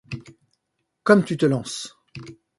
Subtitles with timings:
[1.03, 1.95] Comme tu te lances!